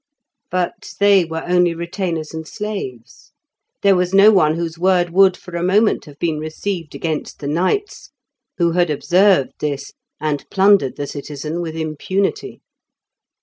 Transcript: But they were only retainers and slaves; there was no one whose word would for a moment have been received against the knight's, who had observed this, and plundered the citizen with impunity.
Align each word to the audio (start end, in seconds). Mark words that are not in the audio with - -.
But 0.49 0.95
they 0.99 1.25
were 1.25 1.43
only 1.45 1.75
retainers 1.75 2.33
and 2.33 2.47
slaves; 2.47 3.33
there 3.83 3.95
was 3.95 4.15
no 4.15 4.31
one 4.31 4.55
whose 4.55 4.79
word 4.79 5.11
would 5.11 5.37
for 5.37 5.51
a 5.55 5.61
moment 5.61 6.05
have 6.05 6.17
been 6.17 6.39
received 6.39 6.95
against 6.95 7.37
the 7.37 7.45
knight's, 7.45 8.09
who 8.57 8.71
had 8.71 8.89
observed 8.89 9.53
this, 9.59 9.93
and 10.19 10.49
plundered 10.49 10.95
the 10.95 11.05
citizen 11.05 11.61
with 11.61 11.75
impunity. 11.75 12.61